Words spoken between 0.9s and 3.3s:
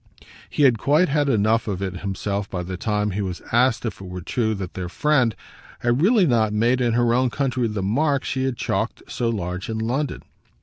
had enough of it himself by the time he